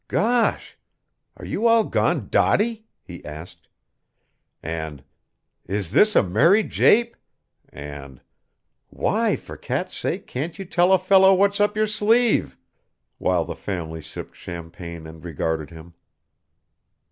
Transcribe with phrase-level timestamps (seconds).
[0.07, 0.79] "Gosh!
[1.37, 3.67] are you all gone dotty?" he asked.
[4.63, 5.03] And
[5.67, 7.15] "Is this a merry jape?"
[7.69, 8.19] And
[8.89, 12.57] "Why, for cat's sake, can't you tell a fellow what's up your sleeve?"
[13.19, 15.93] While the family sipped champagne and regarded him.